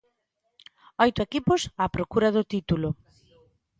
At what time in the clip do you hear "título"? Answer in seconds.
2.53-2.89